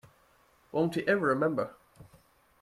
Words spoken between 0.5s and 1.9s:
Won't he ever remember?